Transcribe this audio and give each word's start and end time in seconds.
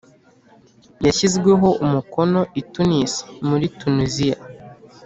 yashyizweho 1.05 1.67
umukono 1.85 2.41
i 2.59 2.61
tunis 2.71 3.11
muri 3.21 3.41
muri 3.47 3.65
tuniziya 3.79 4.37